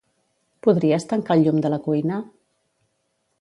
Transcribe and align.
Podries 0.67 1.05
tancar 1.11 1.37
el 1.39 1.45
llum 1.49 1.59
de 1.67 1.71
la 1.75 1.79
cuina? 1.89 2.19